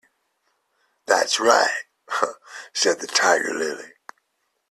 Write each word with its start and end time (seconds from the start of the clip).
‘That’s 1.05 1.39
right!’ 1.39 1.83
said 2.73 3.01
the 3.01 3.05
Tiger-lily. 3.05 3.93